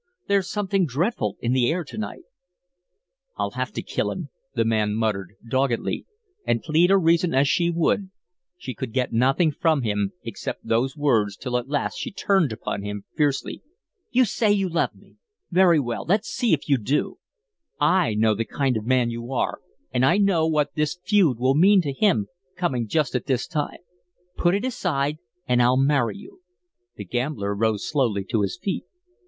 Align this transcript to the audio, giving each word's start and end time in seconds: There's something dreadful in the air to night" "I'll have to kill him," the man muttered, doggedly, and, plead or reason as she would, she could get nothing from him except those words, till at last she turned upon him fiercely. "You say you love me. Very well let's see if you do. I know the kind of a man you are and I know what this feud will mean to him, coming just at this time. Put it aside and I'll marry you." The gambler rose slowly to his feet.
There's 0.27 0.49
something 0.49 0.87
dreadful 0.87 1.37
in 1.41 1.53
the 1.53 1.69
air 1.71 1.83
to 1.83 1.95
night" 1.99 2.23
"I'll 3.37 3.51
have 3.51 3.71
to 3.73 3.83
kill 3.83 4.09
him," 4.09 4.29
the 4.55 4.65
man 4.65 4.95
muttered, 4.95 5.35
doggedly, 5.47 6.07
and, 6.43 6.63
plead 6.63 6.89
or 6.89 6.99
reason 6.99 7.35
as 7.35 7.47
she 7.47 7.69
would, 7.69 8.09
she 8.57 8.73
could 8.73 8.93
get 8.93 9.13
nothing 9.13 9.51
from 9.51 9.83
him 9.83 10.13
except 10.23 10.65
those 10.67 10.97
words, 10.97 11.37
till 11.37 11.55
at 11.55 11.67
last 11.67 11.99
she 11.99 12.09
turned 12.11 12.51
upon 12.51 12.81
him 12.81 13.03
fiercely. 13.15 13.61
"You 14.09 14.25
say 14.25 14.51
you 14.51 14.67
love 14.67 14.95
me. 14.95 15.17
Very 15.51 15.79
well 15.79 16.03
let's 16.03 16.29
see 16.29 16.51
if 16.51 16.67
you 16.67 16.79
do. 16.79 17.19
I 17.79 18.15
know 18.15 18.33
the 18.33 18.43
kind 18.43 18.77
of 18.77 18.85
a 18.85 18.87
man 18.87 19.11
you 19.11 19.31
are 19.31 19.61
and 19.91 20.03
I 20.03 20.17
know 20.17 20.47
what 20.47 20.73
this 20.73 20.97
feud 21.05 21.37
will 21.37 21.53
mean 21.53 21.79
to 21.83 21.93
him, 21.93 22.25
coming 22.57 22.87
just 22.87 23.13
at 23.13 23.27
this 23.27 23.45
time. 23.45 23.77
Put 24.35 24.55
it 24.55 24.65
aside 24.65 25.19
and 25.47 25.61
I'll 25.61 25.77
marry 25.77 26.17
you." 26.17 26.41
The 26.95 27.05
gambler 27.05 27.53
rose 27.53 27.87
slowly 27.87 28.23
to 28.31 28.41
his 28.41 28.57
feet. 28.57 28.85